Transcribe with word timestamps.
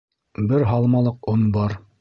Бер 0.53 0.65
һалмалыҡ 0.71 1.31
он 1.35 1.47
бар. 1.59 1.83